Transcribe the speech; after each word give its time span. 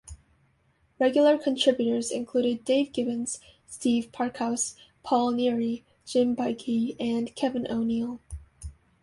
Regular 0.97 1.37
contributors 1.37 2.09
included 2.09 2.65
Dave 2.65 2.91
Gibbons, 2.91 3.39
Steve 3.67 4.11
Parkhouse, 4.11 4.73
Paul 5.03 5.31
Neary, 5.33 5.83
Jim 6.07 6.35
Baikie 6.35 6.95
and 6.99 7.35
Kevin 7.35 7.67
O'Neill. 7.69 8.19